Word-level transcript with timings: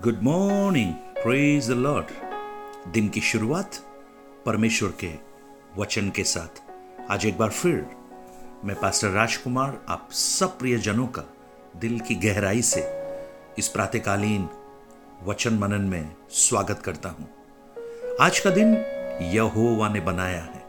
Good 0.00 0.22
morning 0.22 0.94
praise 0.94 1.68
the 1.68 1.70
lord 1.70 2.06
दिन 2.92 3.08
की 3.08 3.20
शुरुआत 3.20 3.76
परमेश्वर 4.46 4.92
के 5.00 5.12
वचन 5.78 6.10
के 6.10 6.24
साथ। 6.24 6.62
आज 7.10 7.26
एक 7.26 7.38
बार 7.38 7.50
फिर 7.50 7.86
मैं 8.64 8.80
पास्टर 8.80 9.08
राजकुमार 9.08 9.84
आप 9.88 10.08
सब 10.12 10.58
प्रियजनों 10.58 11.06
का 11.06 11.22
दिल 11.76 12.00
की 12.00 12.14
गहराई 12.14 12.62
से 12.62 12.80
इस 13.58 13.68
प्रातकालीन 13.68 14.48
वचन 15.24 15.54
मनन 15.54 15.80
में 15.80 16.14
स्वागत 16.30 16.82
करता 16.84 17.08
हूँ। 17.08 17.28
आज 18.20 18.38
का 18.38 18.50
दिन 18.50 18.76
यहोवा 19.22 19.88
ने 19.88 20.00
बनाया 20.00 20.42
है। 20.42 20.66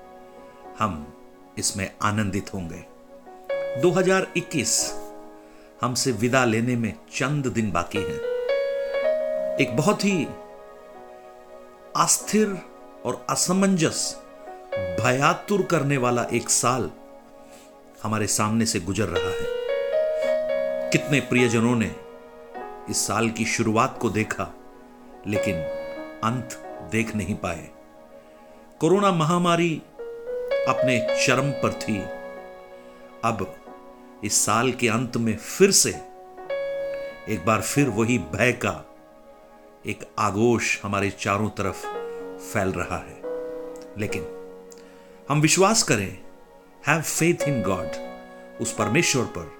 हम 0.79 1.13
इसमें 1.57 1.95
आनंदित 2.01 2.53
होंगे। 2.53 2.85
2021 3.81 4.93
हमसे 5.81 6.11
विदा 6.11 6.45
लेने 6.45 6.75
में 6.75 6.93
चंद 7.13 7.47
दिन 7.47 7.71
बाकी 7.71 7.97
हैं। 7.97 8.36
एक 9.61 9.77
बहुत 9.77 10.05
ही 10.05 10.27
अस्थिर 11.95 12.57
और 13.05 13.25
असमंजस 13.29 14.15
भयातुर 14.75 15.61
करने 15.61 15.97
वाला 15.97 16.23
एक 16.23 16.49
साल 16.49 16.91
हमारे 18.03 18.27
सामने 18.27 18.65
से 18.65 18.79
गुजर 18.79 19.05
रहा 19.05 19.29
है। 19.29 19.45
कितने 20.91 21.19
प्रियजनों 21.19 21.75
ने 21.75 21.95
इस 22.89 23.07
साल 23.07 23.29
की 23.29 23.45
शुरुआत 23.45 23.99
को 24.01 24.09
देखा, 24.09 24.53
लेकिन 25.27 25.55
अंत 26.23 26.49
देख 26.91 27.15
नहीं 27.15 27.35
पाए। 27.35 27.69
कोरोना 28.79 29.11
महामारी 29.11 29.81
अपने 30.67 31.25
चरम 31.27 31.51
पर 31.51 31.73
थी। 31.73 32.01
अब 33.23 33.55
इस 34.23 34.45
साल 34.45 34.71
के 34.71 34.87
अंत 34.87 35.17
में 35.17 35.37
फिर 35.37 35.71
से 35.71 35.89
एक 37.29 37.43
बार 37.45 37.61
फिर 37.61 37.89
वही 37.89 38.17
भय 38.17 38.51
का 38.51 38.86
एक 39.85 40.07
आगोश 40.19 40.79
हमारे 40.83 41.09
चारों 41.09 41.49
तरफ़ 41.49 41.87
फैल 42.43 42.69
रहा 42.69 42.97
है। 42.97 43.21
लेकिन 43.99 44.27
हम 45.29 45.41
विश्वास 45.41 45.83
करें 45.83 46.17
हैव 46.87 47.01
फेथ 47.01 47.43
इन 47.43 47.63
गॉड 47.63 47.89
उस 48.61 48.73
परमेश्वर 48.73 49.23
पर, 49.23 49.51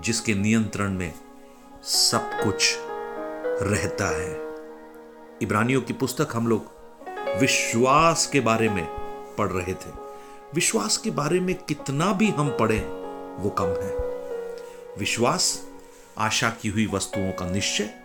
जिसके 0.00 0.34
नियंत्रण 0.34 0.92
में 0.92 1.14
सब 1.82 2.30
कुछ 2.44 2.74
रहता 3.62 4.06
है। 4.06 4.40
इब्रानियों 5.42 5.82
की 5.82 5.92
पुस्तक 5.92 6.28
हम 6.32 6.46
लोग 6.46 6.66
विश्वास 7.40 8.26
के 8.26 8.40
बारे 8.40 8.68
में 8.68 8.84
पढ़ 9.38 9.48
रहे 9.48 9.74
थे। 9.74 9.90
विश्वास 10.54 10.96
के 10.96 11.10
बारे 11.10 11.40
में 11.40 11.54
कितना 11.54 12.12
भी 12.12 12.30
हम 12.30 12.48
पढ़े, 12.48 12.80
वो 13.42 13.50
कम 13.50 13.66
है। 13.66 13.96
विश्वास 14.98 15.66
आशा 16.18 16.50
की 16.50 16.68
हुई 16.68 16.86
वस्तुओं 16.86 17.32
का 17.32 17.50
निश्चय 17.50 17.99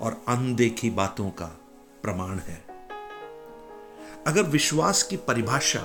और 0.00 0.20
अनदेखी 0.28 0.90
बातों 0.90 1.30
का 1.30 1.46
प्रमाण 2.02 2.38
है। 2.38 2.64
अगर 4.26 4.42
विश्वास 4.42 5.02
की 5.02 5.16
परिभाषा 5.16 5.80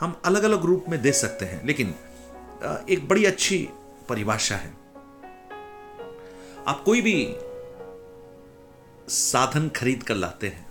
हम 0.00 0.20
अलग 0.24 0.42
अलग 0.42 0.64
रूप 0.64 0.84
में 0.88 1.00
दे 1.02 1.12
सकते 1.12 1.44
हैं, 1.44 1.64
लेकिन 1.66 1.94
एक 2.90 3.08
बड़ी 3.08 3.24
अच्छी 3.24 3.68
परिभाषा 4.08 4.56
है। 4.56 4.72
आप 6.66 6.82
कोई 6.84 7.00
भी 7.00 7.36
साधन 9.08 9.68
खरीद 9.68 10.02
कर 10.02 10.14
लाते 10.14 10.48
हैं, 10.48 10.66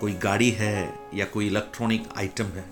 कोई 0.00 0.12
गाड़ी 0.14 0.50
है 0.50 0.94
या 1.14 1.24
कोई 1.24 1.46
इलेक्ट्रॉनिक 1.46 2.08
आइटम 2.18 2.44
है, 2.44 2.64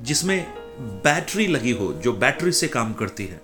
जिसमें 0.00 0.54
बैटरी 1.02 1.46
लगी 1.46 1.72
हो, 1.72 1.92
जो 1.92 2.12
बैटरी 2.12 2.52
से 2.52 2.68
काम 2.68 2.94
करती 2.94 3.26
है, 3.26 3.40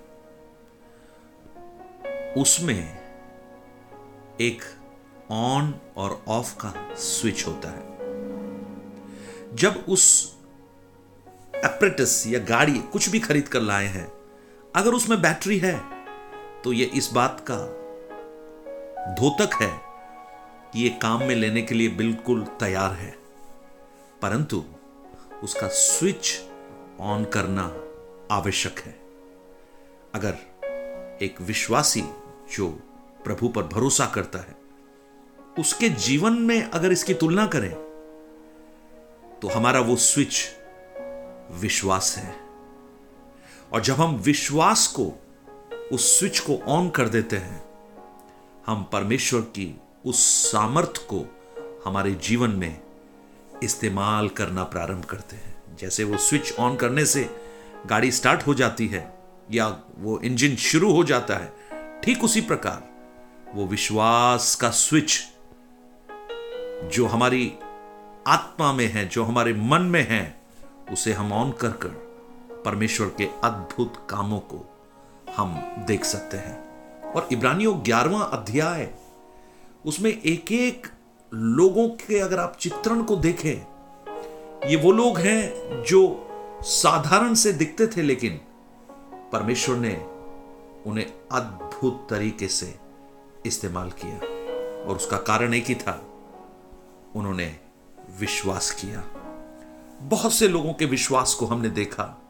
उसमें 2.36 2.99
एक 4.40 4.62
ऑन 5.30 5.74
और 5.96 6.24
ऑफ़ 6.28 6.56
का 6.56 6.94
स्विच 6.94 7.46
होता 7.46 7.68
है। 7.68 7.82
जब 9.56 9.84
उस 9.88 10.36
एप्रेटिस 11.54 12.26
या 12.26 12.38
गाड़ी 12.38 12.78
कुछ 12.78 13.08
भी 13.08 13.20
खरीद 13.20 13.48
कर 13.48 13.60
लाए 13.60 13.86
हैं, 13.86 14.12
अगर 14.76 14.90
उसमें 14.90 15.22
बैटरी 15.22 15.58
है 15.58 15.80
तो 16.64 16.72
यह 16.72 16.90
इस 16.94 17.12
बात 17.12 17.46
का 17.50 17.56
धोतक 19.14 19.54
है 19.62 19.80
कि 20.72 20.88
यह 20.88 20.98
काम 21.02 21.18
में 21.18 21.34
लेने 21.34 21.62
के 21.62 21.74
लिए 21.74 21.88
बिल्कुल 21.88 22.44
तैयार 22.44 22.92
है। 22.92 23.18
परंतु 24.22 24.64
उसका 25.42 25.68
स्विच 25.68 26.40
ऑन 27.00 27.24
करना 27.24 27.62
आवश्यक 28.34 28.78
है। 28.78 29.00
अगर 30.14 30.34
एक 31.22 31.40
विश्वासी 31.40 32.04
जो 32.56 32.80
प्रभु 33.24 33.48
पर 33.48 33.62
भरोसा 33.62 34.06
करता 34.06 34.38
है। 34.38 34.56
उसके 35.58 35.88
जीवन 35.88 36.32
में 36.32 36.62
अगर 36.62 36.92
इसकी 36.92 37.14
तुलना 37.14 37.46
करें 37.46 37.72
तो 39.42 39.48
हमारा 39.48 39.80
वो 39.80 39.96
स्विच 39.96 40.44
विश्वास 41.52 42.14
है। 42.18 42.34
और 43.72 43.80
जब 43.80 43.94
हम 43.94 44.14
विश्वास 44.16 44.86
को, 44.86 45.12
उस 45.92 46.18
स्विच 46.18 46.38
को 46.38 46.56
ऑन 46.68 46.90
कर 46.90 47.08
देते 47.08 47.36
हैं, 47.36 47.62
हम 48.66 48.82
परमेश्वर 48.92 49.40
की 49.40 49.80
उस 50.06 50.24
सामर्थ 50.52 50.98
को 51.08 51.24
हमारे 51.84 52.12
जीवन 52.12 52.50
में 52.50 52.80
इस्तेमाल 53.62 54.28
करना 54.28 54.64
प्रारंभ 54.64 55.04
करते 55.04 55.36
हैं। 55.36 55.76
जैसे 55.76 56.04
वो 56.04 56.16
स्विच 56.18 56.52
ऑन 56.58 56.76
करने 56.76 57.06
से 57.06 57.28
गाड़ी 57.86 58.12
स्टार्ट 58.12 58.46
हो 58.46 58.54
जाती 58.54 58.86
है, 58.86 59.18
या 59.50 59.68
वो 59.98 60.18
इंजन 60.20 60.56
शुरू 60.56 60.92
हो 60.92 61.04
जाता 61.04 61.36
है, 61.36 61.52
ठीक 62.02 62.24
उसी 62.24 62.40
प्रकार। 62.40 62.89
वो 63.54 63.66
विश्वास 63.66 64.54
का 64.54 64.70
स्विच 64.70 65.20
जो 66.94 67.06
हमारी 67.06 67.52
आत्मा 68.26 68.72
में 68.72 68.86
है, 68.86 69.08
जो 69.08 69.24
हमारे 69.24 69.52
मन 69.52 69.82
में 69.82 70.08
है, 70.08 70.40
उसे 70.92 71.12
हम 71.12 71.32
ऑन 71.32 71.52
कर 71.52 71.68
कर 71.68 71.88
परमेश्वर 72.64 73.06
के 73.18 73.24
अद्भुत 73.44 74.06
कामों 74.10 74.38
को 74.38 74.78
हम 75.36 75.62
देख 75.86 76.04
सकते 76.04 76.36
हैं। 76.36 76.70
और 77.12 77.28
इब्रानियों 77.32 77.84
ग्यारहवा 77.84 78.20
अध्याय, 78.20 78.94
उसमें 79.86 80.10
एक 80.10 80.52
एक 80.52 80.86
लोगों 81.34 81.88
के 81.88 82.18
अगर 82.18 82.38
आप 82.38 82.56
चित्रण 82.60 83.02
को 83.02 83.16
देखें, 83.16 83.66
ये 84.68 84.76
वो 84.76 84.92
लोग 84.92 85.18
हैं 85.18 85.52
जो 85.82 86.28
साधारण 86.62 87.34
से 87.34 87.52
दिखते 87.52 87.86
थे, 87.86 88.02
लेकिन 88.02 88.40
परमेश्वर 89.32 89.76
ने 89.76 89.94
उन्हें 90.86 91.12
अद्भुत 91.32 92.06
तरीके 92.10 92.48
से 92.48 92.89
इस्तेमाल 93.46 93.90
किया 93.90 94.16
और 94.88 94.96
उसका 94.96 95.18
कारण 95.18 95.54
एक 95.54 95.64
ही 95.64 95.74
था। 95.74 96.06
उन्होंने 97.16 97.58
विश्वास 98.18 98.70
किया। 98.70 99.04
बहुत 100.02 100.32
से 100.32 100.48
लोगों 100.48 100.74
के 100.74 100.84
विश्वास 100.84 101.34
को 101.34 101.46
हमने 101.46 101.68
देखा। 101.68 102.22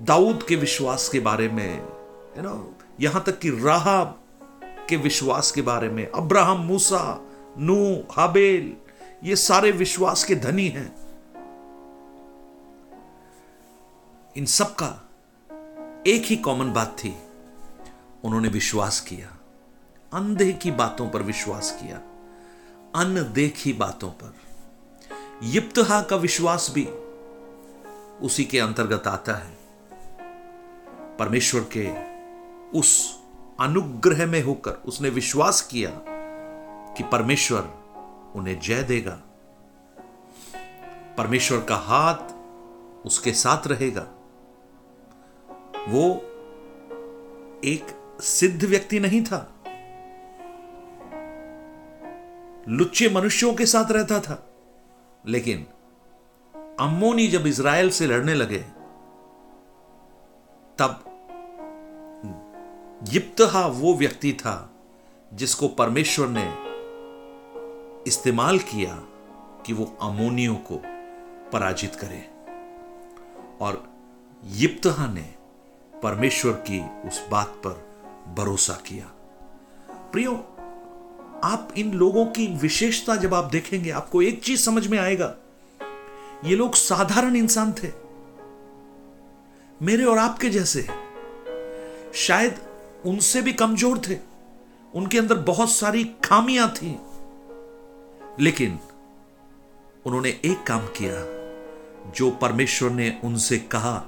दाऊद 0.00 0.42
के 0.48 0.56
विश्वास 0.56 1.08
के 1.08 1.20
बारे 1.20 1.48
में 1.48 1.74
यू 2.36 2.42
नो 2.42 2.74
यहाँ 3.00 3.22
तक 3.22 3.38
कि 3.38 3.50
राह 3.50 4.04
के 4.88 4.96
विश्वास 4.96 5.50
के 5.50 5.62
बारे 5.62 5.88
में, 5.88 6.10
अब्राहम, 6.10 6.58
मूसा, 6.58 7.26
नू, 7.58 8.04
हाबेल, 8.12 8.76
ये 9.24 9.36
सारे 9.36 9.70
विश्वास 9.70 10.24
के 10.24 10.34
धनी 10.34 10.68
हैं। 10.68 10.96
इन 14.36 14.44
सब 14.44 14.74
का 14.74 15.08
एक 16.06 16.22
ही 16.24 16.36
कॉमन 16.36 16.72
बात 16.72 16.96
थी। 16.98 17.18
उन्होंने 18.24 18.48
विश्वास 18.48 19.00
किया। 19.00 19.33
अनदेखी 20.14 20.70
बातों 20.70 21.10
पर 21.10 21.22
विश्वास 21.22 21.78
किया, 21.82 21.96
अनदेखी 22.94 23.72
बातों 23.72 24.10
पर। 24.10 24.34
यिप्तहा 25.42 26.02
का 26.02 26.16
विश्वास 26.16 26.70
भी 26.74 26.84
उसी 28.22 28.44
के 28.44 28.58
अंतर्गत 28.58 29.06
आता 29.06 29.34
है। 29.34 29.58
परमेश्वर 31.18 31.60
के 31.76 32.14
उस 32.78 33.18
अनुग्रह 33.60 34.26
में 34.26 34.42
होकर 34.42 34.70
उसने 34.70 35.08
विश्वास 35.08 35.60
किया 35.62 35.90
कि 36.94 37.02
परमेश्वर 37.02 37.60
उन्हें 38.36 38.60
जय 38.60 38.82
देगा। 38.82 39.20
परमेश्वर 41.18 41.62
का 41.62 41.76
हाथ 41.76 42.34
उसके 43.06 43.32
साथ 43.32 43.66
रहेगा। 43.66 44.08
वो 45.88 46.14
एक 47.64 47.86
सिद्ध 48.20 48.64
व्यक्ति 48.64 49.00
नहीं 49.00 49.24
था। 49.24 49.53
लुच्चे 52.68 53.08
मनुष्यों 53.08 53.54
के 53.54 53.66
साथ 53.66 53.90
रहता 53.90 54.20
था। 54.20 54.50
लेकिन 55.26 55.66
अम्मोनी 56.80 57.28
जब 57.28 57.46
इसराइल 57.46 57.90
से 57.90 58.06
लड़ने 58.06 58.34
लगे, 58.34 58.64
तब 60.78 61.04
यिप्तहा 63.08 63.66
वो 63.66 63.94
व्यक्ति 63.94 64.32
था 64.32 64.70
जिसको 65.34 65.68
परमेश्वर 65.68 66.26
ने 66.30 66.54
इस्तेमाल 68.06 68.58
किया 68.58 69.02
कि 69.66 69.72
वो 69.72 69.96
अमोनियों 70.02 70.54
को 70.54 70.82
पराजित 71.52 71.94
करे। 71.94 72.30
और 73.60 73.88
यिप्तहा 74.44 75.06
ने 75.06 75.34
परमेश्वर 76.02 76.52
की 76.52 77.08
उस 77.08 77.28
बात 77.28 77.48
पर 77.48 77.94
भरोसा 78.34 78.74
किया। 78.74 79.06
प्रियो 79.90 80.53
आप 81.44 81.68
इन 81.76 81.92
लोगों 81.92 82.26
की 82.26 82.46
विशेषता 82.46 83.16
जब 83.16 83.34
आप 83.34 83.44
देखेंगे, 83.44 83.90
आपको 83.90 84.22
एक 84.22 84.42
चीज़ 84.42 84.60
समझ 84.60 84.86
में 84.86 84.98
आएगा। 84.98 85.34
ये 86.44 86.56
लोग 86.56 86.74
साधारण 86.74 87.36
इंसान 87.36 87.72
थे। 87.72 87.88
मेरे 89.82 90.04
और 90.04 90.18
आपके 90.18 90.50
जैसे। 90.50 90.88
शायद 92.14 92.58
उनसे 93.06 93.42
भी 93.42 93.52
कमज़ोर 93.52 93.98
थे। 93.98 94.18
उनके 94.94 95.18
अंदर 95.18 95.34
बहुत 95.34 95.70
सारी 95.70 96.04
खामियाँ 96.04 96.72
थी। 96.72 96.98
लेकिन 98.40 98.78
उन्होंने 100.06 100.28
एक 100.28 100.66
काम 100.66 100.86
किया। 100.86 101.14
जो 102.10 102.30
परमेश्वर 102.30 102.90
ने 102.90 103.20
उनसे 103.24 103.58
कहा, 103.58 104.04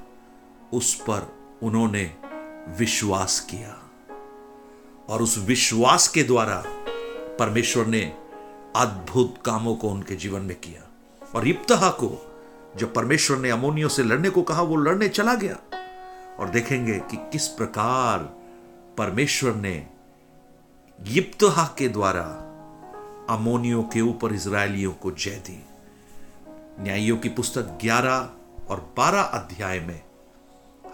उस 0.73 0.95
पर 0.95 1.37
उन्होंने 1.63 2.15
विश्वास 2.79 3.41
किया। 3.41 3.91
और 5.09 5.23
उस 5.23 5.39
विश्वास 5.39 6.09
के 6.09 6.23
द्वारा 6.23 6.65
परमेश्वर 7.39 7.87
ने 7.87 8.17
अद्भुत 8.77 9.35
कामों 9.45 9.77
को 9.77 9.89
उनके 9.89 10.17
जीवन 10.17 10.41
में 10.41 10.61
किया। 10.61 10.83
और 11.35 11.49
इब्तहा 11.49 11.91
को, 11.91 12.33
जब 12.77 12.95
परमेश्वर 12.95 13.39
ने 13.39 13.51
अमोनियों 13.51 13.89
से 13.89 14.03
लड़ने 14.03 14.31
को 14.31 14.43
कहा, 14.43 14.63
वो 14.63 14.77
लड़ने 14.77 15.09
चला 15.09 15.35
गया। 15.35 15.59
और 16.39 16.49
देखेंगे 16.49 16.99
कि 16.99 17.17
किस 17.17 17.49
प्रकार 17.49 18.19
परमेश्वर 18.99 19.55
ने 19.55 19.87
इब्तहा 21.09 21.75
के 21.79 21.89
द्वारा 21.89 22.23
अमोनियों 23.31 23.83
के 23.83 24.01
ऊपर 24.01 24.33
इसराइलियों 24.33 24.93
को 24.93 25.11
जय 25.11 25.31
दी। 25.31 25.67
न्यायियों 26.81 27.17
की 27.17 27.29
पुस्तक 27.29 27.79
11 27.83 28.31
और 28.69 28.93
12 28.97 29.21
अध्याय 29.21 29.81
में 29.81 30.03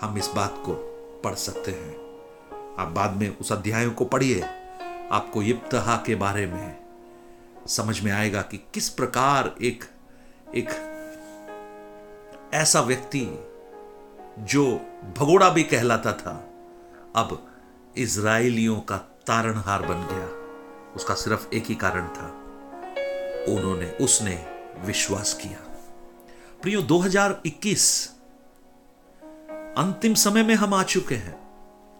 हम 0.00 0.18
इस 0.18 0.26
बात 0.26 0.54
को 0.58 0.72
पढ़ 1.24 1.34
सकते 1.34 1.70
हैं। 1.70 1.94
आप 2.78 2.88
बाद 2.88 3.12
में 3.12 3.38
उस 3.38 3.52
अध्यायों 3.52 3.90
को 3.90 4.04
पढ़िए। 4.04 4.44
आपको 5.10 5.42
इब्तहा 5.42 5.96
के 5.96 6.14
बारे 6.14 6.46
में 6.46 6.82
समझ 7.66 8.00
में 8.00 8.12
आएगा 8.12 8.42
कि 8.42 8.56
किस 8.74 8.88
प्रकार 8.88 9.54
एक 9.62 9.84
एक 10.54 10.88
ऐसा 12.54 12.80
व्यक्ति 12.80 13.48
जो 14.38 14.66
भगोड़ा 15.18 15.48
भी 15.48 15.62
कहलाता 15.62 16.12
था, 16.12 16.48
अब 17.16 17.52
इसराइलियों 17.96 18.80
का 18.80 18.96
तारणहार 18.96 19.82
बन 19.82 20.06
गया। 20.12 20.42
उसका 20.94 21.14
सिर्फ़ 21.14 21.54
एक 21.54 21.64
ही 21.64 21.74
कारण 21.74 22.08
था। 22.08 22.26
उन्होंने, 23.52 23.90
उसने 23.90 24.46
विश्वास 24.78 25.34
किया। 25.34 25.58
प्रियो 26.62 26.82
2021 26.82 28.08
अंतिम 29.78 30.14
समय 30.14 30.42
में 30.42 30.54
हम 30.54 30.74
आ 30.74 30.82
चुके 30.82 31.14
हैं। 31.14 31.42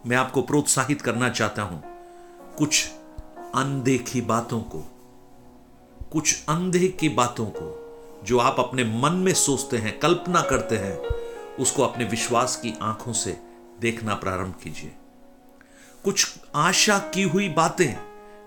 मैं 0.05 0.17
आपको 0.17 0.41
प्रोत्साहित 0.41 1.01
करना 1.01 1.29
चाहता 1.29 1.61
हूँ। 1.61 1.92
कुछ 2.57 2.89
अनदेखी 3.55 4.21
बातों 4.21 4.61
को, 4.61 4.79
कुछ 6.11 6.43
अंधे 6.49 6.87
की 6.87 7.09
बातों 7.09 7.45
को 7.45 7.79
जो 8.23 8.39
आप 8.39 8.55
अपने 8.59 8.83
मन 8.83 9.11
में 9.11 9.33
सोचते 9.33 9.77
हैं, 9.77 9.99
कल्पना 9.99 10.41
करते 10.41 10.77
हैं, 10.77 10.97
उसको 11.59 11.83
अपने 11.83 12.05
विश्वास 12.05 12.55
की 12.55 12.73
आँखों 12.81 13.13
से 13.13 13.37
देखना 13.79 14.15
प्रारंभ 14.15 14.55
कीजिए। 14.63 14.91
कुछ 16.03 16.39
आशा 16.55 16.99
की 16.99 17.23
हुई 17.23 17.49
बातें 17.49 17.95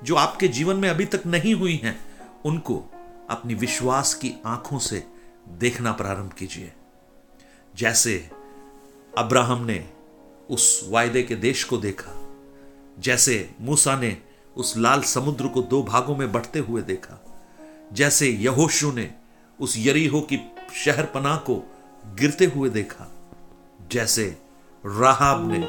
जो 0.03 0.15
आपके 0.15 0.49
जीवन 0.49 0.77
में 0.77 0.89
अभी 0.89 1.05
तक 1.05 1.23
नहीं 1.27 1.55
हुई 1.55 1.77
हैं, 1.77 1.99
उनको 2.45 2.85
अपनी 3.31 3.55
विश्वास 3.55 4.15
की 4.15 4.35
आँखों 4.47 4.79
से 4.79 5.07
देखना 5.49 5.93
प्रारंभ 5.93 6.33
कीजिए। 6.33 6.73
जैसे 7.77 8.31
अब्राहम 9.19 9.65
ने 9.65 9.91
उस 10.51 10.89
वायदे 10.89 11.23
के 11.23 11.35
देश 11.35 11.65
को 11.65 11.77
देखा 11.77 12.26
जैसे 12.99 13.55
मूसा 13.61 13.97
ने 13.97 14.17
उस 14.57 14.77
लाल 14.77 15.03
समुद्र 15.03 15.47
को 15.47 15.63
दो 15.63 15.83
भागों 15.83 16.17
में 16.17 16.33
बढ़ते 16.33 16.59
हुए 16.59 16.83
देखा, 16.83 17.21
जैसे 17.93 18.29
यहोशु 18.29 18.93
ने 18.93 19.11
उस 19.61 19.75
यरीहो 19.79 20.21
की 20.21 20.41
शहर 20.85 21.05
पनाह 21.05 21.37
को 21.37 21.57
गिरते 22.07 22.45
हुए 22.45 22.71
देखा, 22.71 23.13
जैसे 23.93 24.39
राहाब 24.85 25.53
ने 25.53 25.63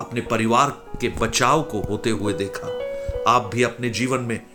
अपने 0.00 0.20
परिवार 0.20 0.70
के 1.00 1.08
बचाव 1.08 1.62
को 1.62 1.80
होते 1.80 2.10
हुए 2.10 2.32
देखा। 2.32 2.66
आप 3.30 3.50
भी 3.54 3.62
अपने 3.62 3.90
जीवन 3.90 4.20
में 4.20 4.46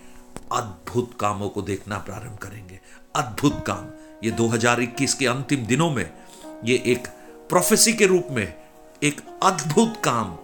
अद्भुत 0.52 1.12
कामों 1.19 1.50
को 1.50 1.62
देखना 1.62 1.98
प्रारंभ 1.98 2.38
करेंगे। 2.38 2.80
अद्भुत 3.16 3.63
काम। 3.68 3.88
ये 4.24 4.31
2021 4.31 5.13
के 5.13 5.28
अंतिम 5.28 5.66
दिनों 5.66 5.92
में 5.92 6.13
ये 6.63 6.84
एक 6.86 7.07
प्रोफेसी 7.50 7.94
के 7.94 8.06
रूप 8.06 8.28
में 8.31 8.54
एक 9.04 9.22
अद्भुत 9.44 9.94
काम, 10.04 10.38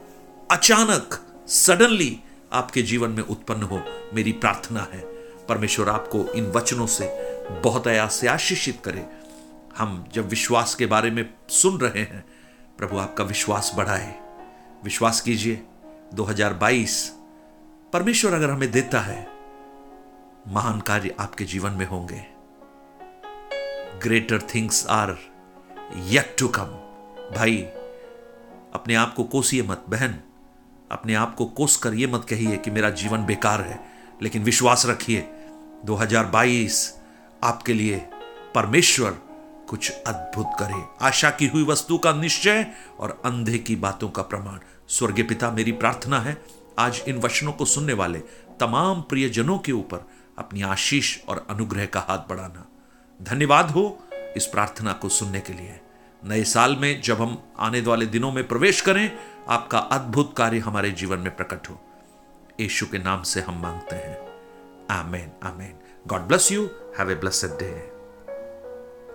अचानक 0.51 1.21
सडनली 1.47 2.19
आपके 2.53 2.81
जीवन 2.81 3.09
में 3.09 3.23
उत्पन्न 3.23 3.63
हो 3.63 3.81
मेरी 4.13 4.31
प्रार्थना 4.31 4.87
है। 4.93 4.99
परमेश्वर 5.45 5.89
आपको 5.89 6.33
इन 6.33 6.45
वचनों 6.45 6.87
से 6.87 7.09
बहुत 7.51 7.87
अयास 7.87 8.13
से 8.13 8.27
आशीषित 8.27 8.81
करे। 8.85 9.05
हम 9.77 10.05
जब 10.13 10.27
विश्वास 10.27 10.75
के 10.75 10.85
बारे 10.85 11.11
में 11.11 11.33
सुन 11.49 11.79
रहे 11.79 12.03
हैं, 12.03 12.25
प्रभु 12.77 12.97
आपका 12.97 13.23
विश्वास 13.23 13.73
बढ़ाए। 13.75 14.19
विश्वास 14.83 15.21
कीजिए 15.21 15.63
2022 16.13 17.13
परमेश्वर 17.93 18.33
अगर 18.33 18.49
हमें 18.49 18.71
देता 18.71 18.99
है, 18.99 19.27
महान 20.47 20.81
कार्य 20.81 21.15
आपके 21.19 21.45
जीवन 21.45 21.71
में 21.71 21.87
होंगे। 21.87 22.25
Greater 24.03 24.41
things 24.41 24.87
are 24.87 25.17
yet 25.97 26.35
to 26.39 26.47
come 26.47 26.65
भाई, 27.35 27.57
अपने 28.73 28.95
आप 28.95 29.13
को 29.13 29.23
कोसिए 29.23 29.63
मत, 29.63 29.85
बहन। 29.89 30.19
अपने 30.91 31.15
आप 31.15 31.35
को 31.35 31.45
कोस 31.45 31.77
कर 31.77 31.93
ये 31.93 32.07
मत 32.07 32.25
कहिए 32.29 32.57
कि 32.57 32.71
मेरा 32.71 32.89
जीवन 32.89 33.25
बेकार 33.25 33.61
है, 33.61 33.79
लेकिन 34.21 34.43
विश्वास 34.43 34.85
रखिए 34.85 35.29
2022 35.85 36.99
आपके 37.43 37.73
लिए 37.73 37.97
परमेश्वर 38.55 39.11
कुछ 39.69 39.91
अद्भुत 39.91 40.47
करे। 40.59 41.05
आशा 41.05 41.29
की 41.29 41.47
हुई 41.47 41.63
वस्तु 41.63 41.97
का 41.97 42.13
निश्चय 42.13 42.65
और 42.99 43.21
अंधे 43.25 43.57
की 43.57 43.75
बातों 43.75 44.09
का 44.09 44.21
प्रमाण। 44.21 44.59
स्वर्गीय 44.87 45.23
पिता, 45.23 45.51
मेरी 45.51 45.71
प्रार्थना 45.71 46.19
है, 46.19 46.41
आज 46.79 47.01
इन 47.07 47.17
वचनों 47.17 47.51
को 47.51 47.65
सुनने 47.65 47.93
वाले 47.93 48.19
तमाम 48.59 49.01
प्रियजनों 49.01 49.57
के 49.57 49.71
ऊपर 49.71 50.07
अपनी 50.37 50.61
आशीष 50.61 51.17
और 51.27 51.47
अनुग्रह 51.49 51.85
का 51.85 51.99
हाथ 51.99 52.17
बढ़ाना। 52.17 52.65
धन्यवाद 53.21 53.71
हो 53.71 54.03
इस 54.37 54.45
प्रार्थना 54.45 54.93
को 54.93 55.09
सुनने 55.09 55.39
के 55.39 55.53
लिए। 55.53 55.79
नए 56.27 56.43
साल 56.43 56.75
में 56.75 57.01
जब 57.01 57.21
हम 57.21 57.43
आने 57.59 57.81
वाले 57.81 58.05
दिनों 58.05 58.31
में 58.31 58.47
प्रवेश 58.47 58.81
करें, 58.81 59.11
आपका 59.49 59.77
अद्भुत 59.77 60.33
कार्य 60.37 60.59
हमारे 60.59 60.91
जीवन 60.91 61.19
में 61.19 61.35
प्रकट 61.35 61.69
हो। 61.69 61.81
यीशु 62.59 62.85
के 62.85 62.97
नाम 62.97 63.23
से 63.23 63.41
हम 63.41 63.61
मांगते 63.61 63.95
हैं। 63.95 64.17
Amen 64.91 65.31
amen. 65.43 65.73
God 66.07 66.21
bless 66.21 66.51
you 66.51 66.69
have 66.99 67.11
a 67.11 67.15
blessed 67.15 67.49
day 67.49 67.65